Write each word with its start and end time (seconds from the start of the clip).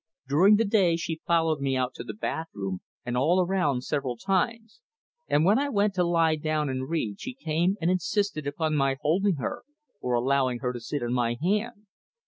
During 0.27 0.55
the 0.55 0.65
day 0.65 0.95
she 0.95 1.21
followed 1.27 1.61
me 1.61 1.77
out 1.77 1.93
to 1.93 2.03
the 2.03 2.15
bath 2.15 2.47
room 2.55 2.81
and 3.05 3.15
all 3.15 3.39
around 3.39 3.83
several 3.83 4.17
times, 4.17 4.81
and 5.27 5.45
when 5.45 5.59
I 5.59 5.69
went 5.69 5.93
to 5.93 6.03
lie 6.03 6.37
down 6.37 6.69
and 6.69 6.89
read 6.89 7.21
she 7.21 7.35
came 7.35 7.75
and 7.79 7.91
insisted 7.91 8.47
upon 8.47 8.75
my 8.75 8.97
holding 8.99 9.35
her, 9.35 9.61
or 9.99 10.15
allowing 10.15 10.57
her 10.57 10.73
to 10.73 10.79
sit 10.79 11.03
on 11.03 11.13
my 11.13 11.35
hand. 11.39 11.85